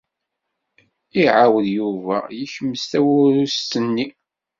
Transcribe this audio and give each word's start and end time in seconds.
Iɛawed 1.21 1.65
Yuba 1.77 2.15
yekmes 2.37 2.83
tawerrust-nni. 2.91 4.05